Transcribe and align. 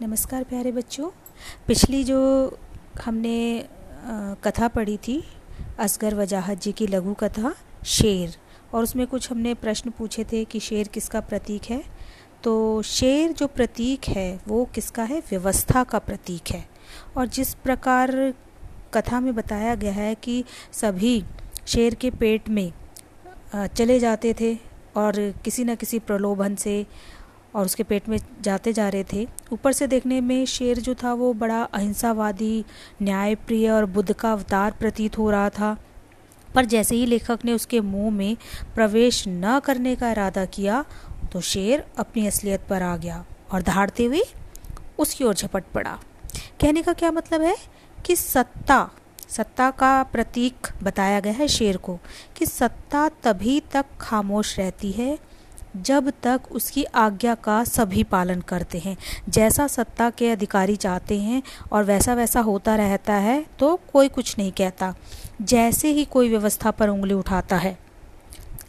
नमस्कार 0.00 0.44
प्यारे 0.44 0.70
बच्चों। 0.72 1.08
पिछली 1.66 2.02
जो 2.04 2.18
हमने 3.04 3.68
कथा 4.44 4.68
पढ़ी 4.68 4.96
थी, 4.98 5.22
असगर 5.78 6.14
वजाहत 6.14 6.60
जी 6.62 6.72
की 6.72 6.86
लघु 6.86 7.12
कथा, 7.14 7.52
शेर, 7.86 8.36
और 8.74 8.82
उसमें 8.82 9.06
कुछ 9.06 9.30
हमने 9.30 9.52
प्रश्न 9.54 9.90
पूछे 9.90 10.24
थे 10.24 10.44
कि 10.44 10.60
शेर 10.60 10.88
किसका 10.88 11.20
प्रतीक 11.20 11.70
है 11.70 11.82
तो 12.44 12.82
शेर 12.82 13.32
जो 13.32 13.46
प्रतीक 13.48 14.08
है, 14.08 14.40
वो 14.48 14.64
किसका 14.74 15.02
है? 15.02 15.20
व्यवस्था 15.30 15.84
का 15.84 15.98
प्रतीक 15.98 16.50
है। 16.50 16.64
और 17.16 17.26
जिस 17.28 17.54
प्रकार 17.56 18.32
कथा 18.94 19.20
में 19.20 19.34
बताया 19.34 19.74
गया 19.74 19.92
है 19.92 20.14
कि 20.14 20.42
सभी 20.72 21.22
शेर 21.66 21.94
के 21.94 22.10
पेट 22.10 22.48
में 22.48 22.72
चले 23.54 24.00
जाते 24.00 24.34
थे, 24.40 24.56
और 24.96 25.14
किसी 25.44 25.64
न 25.64 25.74
किसी 25.74 25.98
प्रलोभन 26.00 26.54
से 26.56 26.84
और 27.54 27.64
उसके 27.64 27.82
पेट 27.82 28.08
में 28.08 28.18
जाते 28.40 28.72
जा 28.72 28.88
रहे 28.88 29.04
थे। 29.12 29.26
ऊपर 29.52 29.72
से 29.72 29.86
देखने 29.86 30.20
में 30.20 30.44
शेर 30.46 30.78
जो 30.78 30.94
था, 30.94 31.12
वो 31.12 31.32
बड़ा 31.34 31.62
अहिंसावादी, 31.62 32.64
न्यायप्रिय 33.02 33.70
और 33.70 33.84
बुद्ध 33.86 34.12
का 34.12 34.32
अवतार 34.32 34.72
प्रतीत 34.72 35.18
हो 35.18 35.30
रहा 35.30 35.48
था। 35.50 35.76
पर 36.54 36.64
जैसे 36.64 36.96
ही 36.96 37.06
लेखक 37.06 37.38
ने 37.44 37.52
उसके 37.52 37.80
मुँह 37.80 38.10
में 38.10 38.36
प्रवेश 38.74 39.24
न 39.28 39.60
करने 39.64 39.96
का 39.96 40.10
इरादा 40.10 40.44
किया 40.44 40.84
तो 41.32 41.40
शेर 41.40 41.84
अपनी 41.98 42.26
असलियत 42.26 42.60
पर 42.70 42.82
आ 42.82 42.96
गया 42.96 43.24
और 43.52 43.62
दहाड़ते 43.62 44.04
हुए 44.04 44.22
उसकी 44.98 45.24
ओर 45.24 45.34
झपट 45.34 45.64
पड़ा। 45.74 45.98
कहने 46.60 46.82
का 46.82 46.92
क्या 46.92 47.10
मतलब 47.10 47.42
है? 47.42 47.56
कि 48.06 48.16
सत्ता 48.16 48.90
सत्ता 49.28 49.70
का 49.70 50.02
प्रतीक 50.02 50.68
बताया 50.82 51.20
गया 51.20 51.32
है 51.32 51.46
शेर 51.48 51.76
को, 51.76 51.98
कि 52.36 52.46
सत्ता 52.46 53.08
तभी 53.22 53.60
तक 53.60 53.86
खामोश 54.00 54.58
रहती 54.58 54.90
है 54.92 55.18
जब 55.76 56.12
तक 56.22 56.40
उसकी 56.52 56.84
आज्ञा 56.84 57.34
का 57.34 57.62
सभी 57.64 58.02
पालन 58.04 58.40
करते 58.40 58.78
हैं। 58.78 58.96
जैसा 59.28 59.66
सत्ता 59.66 60.08
के 60.10 60.30
अधिकारी 60.30 60.76
चाहते 60.76 61.18
हैं 61.20 61.42
और 61.72 61.84
वैसा 61.84 62.14
वैसा 62.14 62.40
होता 62.40 62.74
रहता 62.76 63.14
है 63.14 63.44
तो 63.58 63.74
कोई 63.92 64.08
कुछ 64.08 64.36
नहीं 64.38 64.52
कहता। 64.52 64.94
जैसे 65.42 65.92
ही 65.92 66.04
कोई 66.04 66.28
व्यवस्था 66.28 66.70
पर 66.70 66.88
उंगली 66.88 67.14
उठाता 67.14 67.56
है 67.56 67.76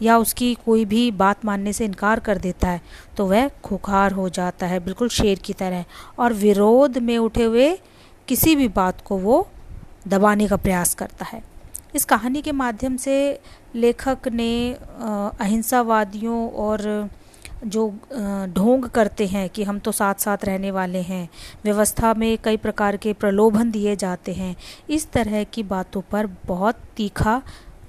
या 0.01 0.17
उसकी 0.17 0.53
कोई 0.65 0.85
भी 0.85 1.09
बात 1.11 1.45
मानने 1.45 1.73
से 1.73 1.85
इनकार 1.85 2.19
कर 2.19 2.37
देता 2.37 2.69
है 2.69 2.81
तो 3.17 3.25
वह 3.25 3.47
खुखार 3.63 4.11
हो 4.11 4.29
जाता 4.29 4.67
है, 4.67 4.79
बिल्कुल 4.79 5.09
शेर 5.09 5.39
की 5.39 5.53
तरह। 5.53 5.85
और 6.19 6.33
विरोध 6.33 6.97
में 6.97 7.17
उठे 7.17 7.43
हुए 7.43 7.77
किसी 8.27 8.55
भी 8.55 8.67
बात 8.67 9.01
को 9.01 9.17
वो 9.17 9.47
दबाने 10.07 10.47
का 10.47 10.55
प्रयास 10.55 10.93
करता 10.95 11.25
है। 11.25 11.50
इस 11.95 12.05
कहानी 12.05 12.41
के 12.41 12.51
माध्यम 12.51 12.95
से 12.97 13.39
लेखक 13.75 14.27
ने 14.27 14.51
अहिंसावादियों 14.73 16.49
और 16.51 17.09
जो 17.65 17.87
ढोंग 18.55 18.85
करते 18.85 19.25
हैं 19.27 19.49
कि 19.49 19.63
हम 19.63 19.79
तो 19.79 19.91
साथ 19.91 20.15
साथ 20.15 20.45
रहने 20.45 20.71
वाले 20.71 21.01
हैं, 21.01 21.29
व्यवस्था 21.63 22.13
में 22.13 22.37
कई 22.37 22.57
प्रकार 22.57 22.97
के 22.97 23.13
प्रलोभन 23.13 23.71
दिए 23.71 23.95
जाते 23.95 24.33
हैं, 24.33 24.55
इस 24.89 25.09
तरह 25.11 25.43
की 25.43 25.63
बातों 25.63 26.01
पर 26.01 26.27
बहुत 26.45 26.79
तीखा 26.97 27.41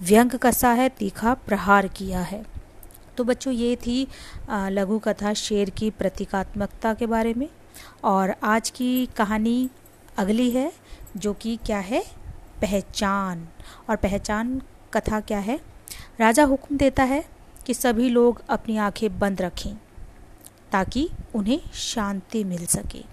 व्यंग 0.03 0.30
कसा 0.42 0.70
है, 0.70 0.89
तीखा 0.89 1.34
प्रहार 1.47 1.89
किया 1.89 2.20
है। 2.20 2.45
तो 3.17 3.25
बच्चों, 3.25 3.53
ये 3.53 3.77
थी 3.77 4.06
लघु 4.50 4.98
कथा 4.98 5.33
शेर 5.34 5.70
की 5.70 5.91
प्रतीकात्मकता 5.91 6.95
के 6.95 7.06
बारे 7.06 7.34
में, 7.34 7.48
और 8.05 8.34
आज 8.45 8.70
की 8.70 9.06
कहानी 9.17 9.70
अगली 10.19 10.50
है, 10.50 10.73
जो 11.17 11.33
कि 11.33 11.58
क्या 11.67 11.78
है? 11.80 12.05
पहचान। 12.62 13.46
और 13.91 13.96
पहचान 13.96 14.60
कथा 14.94 15.20
क्या 15.20 15.38
है? 15.38 15.58
राजा 16.20 16.44
हुक्म 16.44 16.77
देता 16.77 17.02
है 17.05 17.24
कि 17.66 17.74
सभी 17.74 18.08
लोग 18.08 18.42
अपनी 18.48 18.77
आँखें 18.78 19.18
बंद 19.18 19.42
रखें, 19.42 19.74
ताकि 20.72 21.08
उन्हें 21.34 21.60
शांति 21.74 22.42
मिल 22.44 22.66
सके। 22.66 23.05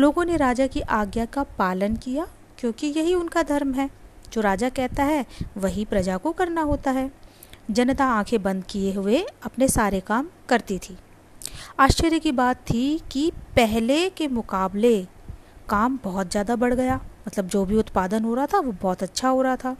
लोगों 0.00 0.24
ने 0.24 0.36
राजा 0.36 0.66
की 0.66 0.80
आज्ञा 0.80 1.24
का 1.24 1.42
पालन 1.58 1.96
किया, 1.96 2.26
क्योंकि 2.58 2.86
यही 2.88 3.14
उनका 3.14 3.42
धर्म 3.42 3.74
है। 3.74 3.88
जो 4.32 4.40
राजा 4.40 4.68
कहता 4.68 5.04
है, 5.04 5.24
वही 5.56 5.84
प्रजा 5.84 6.16
को 6.16 6.32
करना 6.32 6.62
होता 6.62 6.90
है। 6.90 7.10
जनता 7.70 8.04
आँखें 8.06 8.42
बंद 8.42 8.64
किए 8.64 8.92
हुए 8.92 9.24
अपने 9.42 9.68
सारे 9.68 10.00
काम 10.00 10.28
करती 10.48 10.78
थी। 10.78 10.96
आश्चर्य 11.80 12.18
की 12.18 12.32
बात 12.32 12.60
थी 12.70 13.00
कि 13.12 13.30
पहले 13.56 14.08
के 14.10 14.28
मुकाबले 14.28 14.96
काम 15.68 15.98
बहुत 16.04 16.30
ज़्यादा 16.30 16.56
बढ़ 16.56 16.74
गया। 16.74 17.00
मतलब 17.28 17.46
जो 17.46 17.64
भी 17.64 17.76
उत्पादन 17.76 18.24
हो 18.24 18.34
रहा 18.34 18.46
था, 18.46 18.58
वो 18.58 18.72
बहुत 18.72 19.02
अच्छा 19.02 19.28
हो 19.28 19.42
रहा 19.42 19.56
था। 19.56 19.76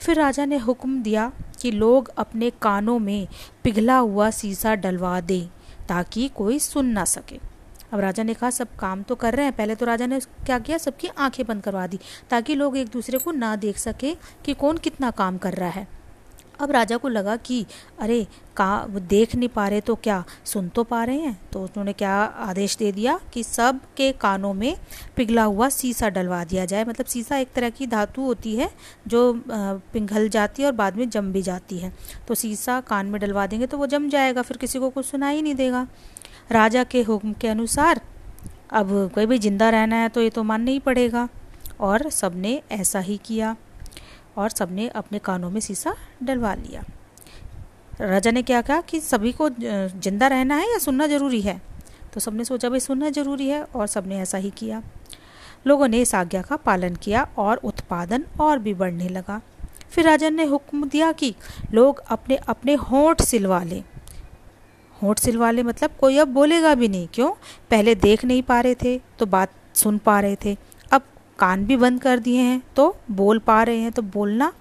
फिर 0.00 0.16
राजा 0.16 0.44
ने 0.44 0.56
हुक्म 0.56 1.02
दिया 1.02 1.32
कि 1.60 1.70
लोग 1.70 2.12
अपने 2.18 2.50
कानों 2.50 2.98
में 2.98 3.28
पिघला 3.64 3.96
हुआ 3.98 4.30
सीसा 4.30 4.74
डलवा 4.74 5.20
दें, 5.20 5.46
ताकि 5.88 6.28
कोई 6.28 6.58
सुन 6.58 6.86
ना 6.86 7.04
सके। 7.04 7.38
अब 7.92 8.00
राजा 8.00 8.22
ने 8.22 8.34
कहा, 8.34 8.50
सब 8.50 8.76
काम 8.76 9.02
तो 9.02 9.14
कर 9.14 9.34
रहे 9.34 9.44
हैं, 9.44 9.56
पहले 9.56 9.74
तो 9.74 9.86
राजा 9.86 10.06
ने 10.06 10.20
क्या 10.20 10.58
किया, 10.58 10.78
सबकी 10.78 11.08
आँखें 11.08 11.46
बंद 11.46 11.62
करवा 11.62 11.86
दी, 11.86 11.98
ताकि 12.30 12.54
लोग 12.54 12.76
एक 12.76 12.88
दूसरे 12.88 13.18
को 13.18 13.32
ना 13.32 13.56
देख 13.56 13.78
सके 13.78 14.14
कि 14.44 14.54
कौन 14.54 14.78
कितना 14.78 15.10
काम 15.10 15.38
कर 15.38 15.54
रहा 15.54 15.68
है। 15.68 15.93
अब 16.60 16.70
राजा 16.70 16.96
को 16.96 17.08
लगा 17.08 17.36
कि, 17.36 17.64
अरे, 18.00 18.26
का, 18.56 18.74
वो 18.90 19.00
देख 19.00 19.34
नहीं 19.34 19.48
पा 19.48 19.66
रहे 19.68 19.80
तो 19.80 19.94
क्या, 19.94 20.22
सुन 20.44 20.68
तो 20.68 20.84
पा 20.84 21.02
रहे 21.04 21.16
हैं? 21.16 21.38
तो 21.52 21.62
उन्होंने 21.62 21.92
क्या 21.92 22.12
आदेश 22.42 22.76
दे 22.76 22.90
दिया 22.92 23.18
कि 23.32 23.42
सब 23.42 23.80
के 23.96 24.10
कानों 24.12 24.52
में 24.54 24.76
पिघला 25.16 25.44
हुआ 25.44 25.68
सीसा 25.68 26.08
डलवा 26.08 26.42
दिया 26.44 26.64
जाए। 26.64 26.84
मतलब 26.84 27.06
सीसा 27.06 27.36
एक 27.36 27.52
तरह 27.54 27.70
की 27.70 27.86
धातु 27.86 28.22
होती 28.22 28.54
है 28.56 28.70
जो 29.06 29.32
पिघल 29.48 30.28
जाती 30.28 30.62
है 30.62 30.68
और 30.68 30.74
बाद 30.74 30.96
में 30.96 31.08
जम 31.10 31.32
भी 31.32 31.42
जाती 31.42 31.78
है। 31.78 31.92
तो 32.28 32.34
सीसा 32.34 32.80
कान 32.80 33.06
में 33.06 33.20
डलवा 33.20 33.46
देंगे 33.46 33.66
तो 33.66 33.78
वो 33.78 33.86
जम 33.86 34.08
जाएगा, 34.08 34.42
फिर 34.42 34.56
किसी 34.56 34.78
को 34.78 34.90
कुछ 34.90 35.06
सुनाई 35.06 35.42
नहीं 35.42 35.54
देगा। 35.54 35.86
राजा 36.52 36.84
के 36.84 37.02
हुक्म 37.02 37.32
के 37.32 37.48
अनुसार, 37.48 38.00
अब 38.72 39.10
कोई 39.14 39.26
भी 39.26 39.38
ज़िंदा 39.38 39.68
रहना 39.70 39.96
है 39.96 40.08
तो 40.08 40.20
ये 40.20 40.30
तो 40.30 40.42
मानना 40.42 40.70
ही 40.70 40.78
पड़ेगा। 40.80 41.28
और 41.80 42.08
सबने 42.10 42.60
ऐसा 42.72 42.98
ही 42.98 43.16
किया। 43.24 43.54
और 44.36 44.50
सबने 44.50 44.88
अपने 44.88 45.18
कानों 45.18 45.50
में 45.50 45.60
शीशा 45.60 45.94
डलवा 46.22 46.54
लिया। 46.54 46.84
राजा 48.00 48.30
ने 48.30 48.42
क्या 48.42 48.60
कहा 48.62 48.80
कि 48.80 49.00
सभी 49.00 49.32
को 49.32 49.48
ज़िंदा 49.50 50.26
रहना 50.26 50.56
है 50.56 50.70
या 50.72 50.78
सुनना 50.78 51.06
ज़रूरी 51.06 51.40
है? 51.40 51.60
तो 52.14 52.20
सबने 52.20 52.44
सोचा, 52.44 52.68
भाई, 52.68 52.80
सुनना 52.80 53.10
ज़रूरी 53.10 53.48
है। 53.48 53.62
और 53.64 53.86
सबने 53.86 54.18
ऐसा 54.18 54.38
ही 54.38 54.50
किया। 54.50 54.82
लोगों 55.66 55.88
ने 55.88 56.00
इस 56.00 56.14
आज्ञा 56.14 56.42
का 56.42 56.56
पालन 56.56 56.94
किया 56.94 57.26
और 57.38 57.56
उत्पादन 57.64 58.24
और 58.40 58.58
भी 58.58 58.74
बढ़ने 58.74 59.08
लगा। 59.08 59.40
फिर 59.90 60.04
राजा 60.04 60.30
ने 60.30 60.44
हुक्म 60.44 60.88
दिया 60.88 61.10
कि 61.12 61.34
लोग 61.72 61.98
अपने 62.08 62.36
अपने 62.36 62.74
होंठ 62.74 63.22
सिलवा 63.22 63.62
लें। 63.62 63.82
होंठ 64.96 65.18
सिलवा 65.18 65.50
लें 65.50 65.62
मतलब 65.62 65.90
कोई 66.00 66.18
अब 66.18 66.28
बोलेगा 66.28 66.74
भी 66.74 66.88
नहीं। 66.88 67.08
क्यों? 67.14 67.30
पहले 67.70 67.94
देख 67.94 68.24
नहीं 68.24 68.42
पा 68.42 68.60
रहे 68.60 68.74
थे 68.74 68.98
तो 69.18 69.26
बात 69.26 69.52
सुन 69.74 69.98
पा 69.98 70.18
रहे 70.20 70.36
थे। 70.44 70.56
कान 71.38 71.64
भी 71.66 71.76
बंद 71.76 72.00
कर 72.02 72.18
दिए 72.18 72.40
हैं 72.40 72.62
तो 72.76 72.94
बोल 73.12 73.38
पा 73.38 73.62
रहे 73.62 73.78
हैं 73.78 73.92
तो 73.92 74.02
बोलना 74.04 74.52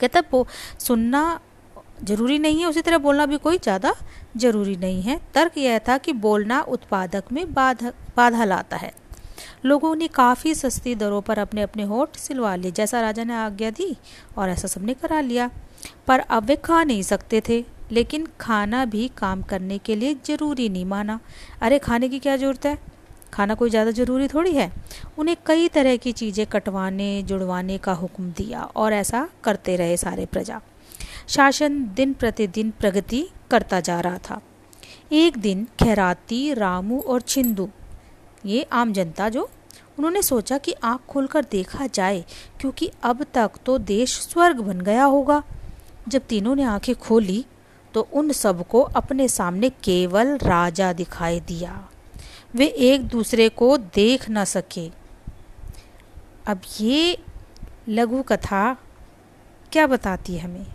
कहता 0.00 0.20
बो, 0.30 0.46
सुनना 0.78 1.40
ज़रूरी 2.04 2.38
नहीं 2.38 2.60
है 2.60 2.66
उसी 2.66 2.80
तरह 2.80 2.98
बोलना 2.98 3.26
भी 3.26 3.36
कोई 3.38 3.58
ज़्यादा 3.58 3.94
ज़रूरी 4.36 4.76
नहीं 4.76 5.00
है। 5.02 5.18
तर्क 5.34 5.56
यह 5.58 5.78
था 5.78 5.96
कि 5.98 6.12
बोलना 6.14 6.60
उत्पादक 6.68 7.32
में 7.32 7.52
बाधा 7.54 7.90
बाधा 8.16 8.44
लाता 8.44 8.76
है। 8.76 8.92
लोगों 9.64 9.94
ने 9.96 10.08
काफ़ी 10.08 10.54
सस्ती 10.54 10.94
दरों 10.94 11.20
पर 11.22 11.38
अपने 11.38 11.62
अपने 11.62 11.82
होठ 11.84 12.16
सिलवा 12.16 12.54
लिए 12.56 12.70
जैसा 12.72 13.00
राजा 13.00 13.24
ने 13.24 13.34
आज्ञा 13.36 13.70
दी 13.70 13.96
और 14.36 14.48
ऐसा 14.48 14.68
सबने 14.68 14.94
करा 14.94 15.20
लिया। 15.20 15.50
पर 16.06 16.20
अब 16.20 16.44
वे 16.44 16.56
खा 16.56 16.82
नहीं 16.84 17.02
सकते 17.02 17.42
थे 17.48 17.64
लेकिन 17.92 18.26
खाना 18.40 18.84
भी 18.84 19.08
काम 19.16 19.42
करने 19.42 19.78
के 19.78 19.94
लिए 19.96 20.14
ज़रूरी 20.26 20.68
नहीं 20.68 20.84
माना। 20.84 21.18
अरे 21.62 21.78
खाने 21.78 22.08
की 22.08 22.18
क्या 22.18 22.36
ज़रूरत 22.36 22.66
है? 22.66 22.78
खाना 23.32 23.54
कोई 23.54 23.70
ज़्यादा 23.70 23.90
ज़रूरी 23.90 24.28
थोड़ी 24.28 24.52
है। 24.52 24.70
उन्हें 25.18 25.36
कई 25.46 25.68
तरह 25.68 25.96
की 25.96 26.12
चीज़ें 26.12 26.46
कटवाने, 26.46 27.22
जुड़वाने 27.22 27.78
का 27.78 27.92
हुक्म 27.92 28.30
दिया 28.32 28.62
और 28.76 28.92
ऐसा 28.92 29.28
करते 29.44 29.76
रहे 29.76 29.96
सारे 29.96 30.26
प्रजा। 30.26 30.60
शासन 31.28 31.82
दिन 31.96 32.12
प्रतिदिन 32.12 32.70
प्रगति 32.70 33.26
करता 33.50 33.80
जा 33.80 34.00
रहा 34.00 34.18
था। 34.20 34.40
एक 35.12 35.36
दिन 35.38 35.66
खैराती, 35.80 36.52
रामू 36.54 37.00
और 37.00 37.20
छिंदू, 37.20 37.68
ये 38.46 38.62
आम 38.72 38.92
जनता 38.92 39.28
जो, 39.28 39.48
उन्होंने 39.98 40.22
सोचा 40.22 40.58
कि 40.58 40.72
आँख 40.84 41.00
खोलकर 41.08 41.44
देखा 41.50 41.86
जाए, 41.86 42.24
क्योंकि 42.60 42.90
अब 43.02 43.24
तक 43.34 43.58
तो 43.66 43.78
देश 43.78 44.18
स्वर्ग 44.20 44.60
बन 44.60 44.80
गया 44.80 45.04
होगा। 45.04 45.42
जब 46.08 46.26
तीनों 46.28 46.54
ने 46.54 46.62
आँखें 46.64 46.94
खोली 46.96 47.44
तो 47.94 48.00
उन 48.12 48.32
सबको 48.32 48.80
अपने 48.80 49.28
सामने 49.28 49.68
केवल 49.84 50.36
राजा 50.38 50.92
दिखाई 50.92 51.40
दिया। 51.40 51.88
वे 52.54 52.66
एक 52.66 53.02
दूसरे 53.02 53.48
को 53.48 53.76
देख 53.76 54.30
न 54.30 54.44
सके। 54.44 54.90
अब 56.46 56.60
ये 56.80 57.18
लघु 57.88 58.22
कथा 58.22 58.76
क्या 59.72 59.86
बताती 59.86 60.34
है 60.34 60.40
हमें? 60.40 60.66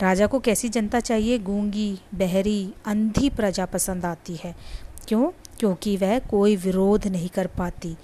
राजा 0.00 0.26
को 0.26 0.40
कैसी 0.40 0.68
जनता 0.68 1.00
चाहिए? 1.00 1.38
गूँगी, 1.38 2.00
बहरी, 2.14 2.74
अंधी 2.86 3.30
प्रजा 3.30 3.66
पसंद 3.66 4.04
आती 4.04 4.36
है। 4.36 4.56
क्यों? 5.08 5.30
क्योंकि 5.58 5.96
वह 5.96 6.18
कोई 6.18 6.56
विरोध 6.56 7.06
नहीं 7.06 7.28
कर 7.28 7.46
पाती। 7.46 7.96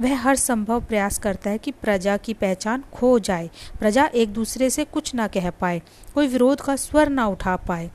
वह 0.00 0.16
हर 0.16 0.36
संभव 0.36 0.84
प्रयास 0.84 1.18
करता 1.18 1.50
है 1.50 1.58
कि 1.58 1.70
प्रजा 1.70 2.16
की 2.16 2.34
पहचान 2.34 2.84
खो 2.92 3.18
जाए। 3.18 3.50
प्रजा 3.80 4.06
एक 4.06 4.32
दूसरे 4.32 4.70
से 4.70 4.84
कुछ 4.84 5.14
ना 5.14 5.28
कह 5.28 5.50
पाए, 5.50 5.82
कोई 6.14 6.26
विरोध 6.26 6.60
का 6.60 6.76
स्वर 6.76 7.08
ना 7.08 7.26
उठा 7.26 7.56
पाए। 7.56 7.90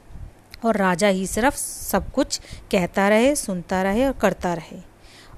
और 0.65 0.77
राजा 0.77 1.07
ही 1.07 1.27
सिर्फ़ 1.27 1.55
सब 1.57 2.11
कुछ 2.11 2.41
कहता 2.71 3.09
रहे, 3.09 3.35
सुनता 3.35 3.81
रहे 3.81 4.05
और 4.05 4.11
करता 4.11 4.53
रहे। 4.53 4.93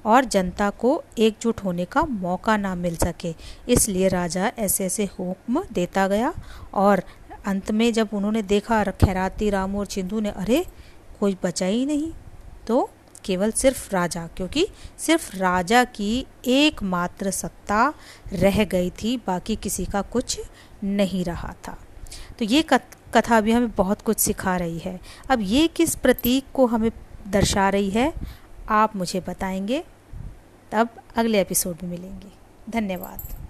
और 0.06 0.24
जनता 0.24 0.70
को 0.70 1.04
एकजुट 1.18 1.60
होने 1.64 1.84
का 1.84 2.02
मौका 2.02 2.56
ना 2.56 2.74
मिल 2.74 2.96
सके, 2.96 3.34
इसलिए 3.68 4.08
राजा 4.08 4.52
ऐसे 4.58 4.86
ऐसे 4.86 5.04
हुक्म 5.04 5.64
देता 5.72 6.08
गया। 6.08 6.34
और 6.74 7.02
अंत 7.46 7.70
में 7.70 7.92
जब 7.92 8.08
उन्होंने 8.12 8.42
देखा, 8.42 8.84
खैराती 8.84 9.50
रामू 9.50 9.78
और 9.78 9.86
चिंदू 9.86 10.20
ने, 10.20 10.30
अरे, 10.30 10.66
कोई 11.20 11.36
बचा 11.42 11.66
ही 11.66 11.86
नहीं। 11.86 12.12
तो 12.66 12.90
केवल 13.24 13.50
सिर्फ़ 13.50 13.92
राजा, 13.92 14.26
क्योंकि 14.26 14.68
सिर्फ़ 14.98 15.36
राजा 15.36 15.84
की 15.84 16.26
एकमात्र 16.46 17.30
सत्ता 17.30 17.94
रह 18.32 18.64
गई 18.64 18.90
थी, 18.90 19.16
बाकी 19.16 19.56
किसी 19.56 19.84
का 19.84 20.02
कुछ 20.02 20.40
नहीं 20.84 21.24
रहा 21.24 21.54
था। 21.68 21.78
तो 22.38 22.44
ये 22.44 22.62
कथा 23.16 23.40
भी 23.40 23.52
हमें 23.52 23.70
बहुत 23.70 24.02
कुछ 24.02 24.18
सिखा 24.18 24.56
रही 24.56 24.78
है। 24.78 25.00
अब 25.30 25.38
ये 25.42 25.68
किस 25.68 25.94
प्रतीक 25.94 26.44
को 26.54 26.66
हमें 26.66 26.90
दर्शा 27.28 27.68
रही 27.68 27.90
है, 27.90 28.12
आप 28.68 28.96
मुझे 28.96 29.20
बताएँगे। 29.20 29.84
तब 30.72 30.88
अगले 31.16 31.40
एपिसोड 31.40 31.76
में 31.82 31.90
मिलेंगे। 31.90 32.32
धन्यवाद। 32.70 33.45